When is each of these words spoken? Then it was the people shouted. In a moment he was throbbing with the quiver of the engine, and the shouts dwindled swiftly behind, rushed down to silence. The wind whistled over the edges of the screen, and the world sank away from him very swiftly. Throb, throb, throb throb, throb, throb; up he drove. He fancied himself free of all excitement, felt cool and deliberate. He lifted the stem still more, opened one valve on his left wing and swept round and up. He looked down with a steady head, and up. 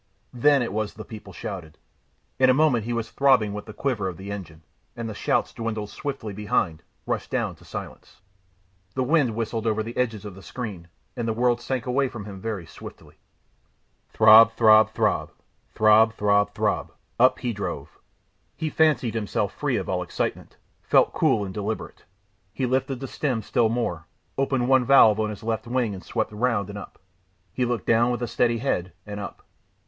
Then 0.33 0.63
it 0.63 0.73
was 0.73 0.95
the 0.95 1.05
people 1.05 1.31
shouted. 1.31 1.77
In 2.39 2.49
a 2.49 2.55
moment 2.55 2.85
he 2.85 2.91
was 2.91 3.11
throbbing 3.11 3.53
with 3.53 3.67
the 3.67 3.71
quiver 3.71 4.07
of 4.07 4.17
the 4.17 4.31
engine, 4.31 4.63
and 4.95 5.07
the 5.07 5.13
shouts 5.13 5.53
dwindled 5.53 5.91
swiftly 5.91 6.33
behind, 6.33 6.81
rushed 7.05 7.29
down 7.29 7.53
to 7.57 7.65
silence. 7.65 8.19
The 8.95 9.03
wind 9.03 9.35
whistled 9.35 9.67
over 9.67 9.83
the 9.83 9.95
edges 9.95 10.25
of 10.25 10.33
the 10.33 10.41
screen, 10.41 10.87
and 11.15 11.27
the 11.27 11.33
world 11.33 11.61
sank 11.61 11.85
away 11.85 12.07
from 12.09 12.25
him 12.25 12.41
very 12.41 12.65
swiftly. 12.65 13.17
Throb, 14.09 14.53
throb, 14.53 14.89
throb 14.89 15.33
throb, 15.75 16.15
throb, 16.15 16.51
throb; 16.55 16.91
up 17.19 17.37
he 17.37 17.53
drove. 17.53 17.99
He 18.55 18.71
fancied 18.71 19.13
himself 19.13 19.53
free 19.53 19.75
of 19.77 19.87
all 19.87 20.01
excitement, 20.01 20.57
felt 20.81 21.13
cool 21.13 21.45
and 21.45 21.53
deliberate. 21.53 22.05
He 22.51 22.65
lifted 22.65 23.01
the 23.01 23.07
stem 23.07 23.43
still 23.43 23.69
more, 23.69 24.07
opened 24.35 24.67
one 24.67 24.83
valve 24.83 25.19
on 25.19 25.29
his 25.29 25.43
left 25.43 25.67
wing 25.67 25.93
and 25.93 26.03
swept 26.03 26.31
round 26.31 26.69
and 26.69 26.77
up. 26.79 26.97
He 27.53 27.65
looked 27.65 27.85
down 27.85 28.09
with 28.09 28.23
a 28.23 28.27
steady 28.27 28.57
head, 28.57 28.93
and 29.05 29.19
up. 29.19 29.45